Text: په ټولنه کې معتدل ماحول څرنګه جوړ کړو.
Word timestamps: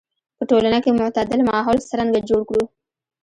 په 0.37 0.43
ټولنه 0.49 0.77
کې 0.83 0.91
معتدل 0.99 1.39
ماحول 1.51 1.77
څرنګه 1.89 2.19
جوړ 2.29 2.41
کړو. 2.49 2.63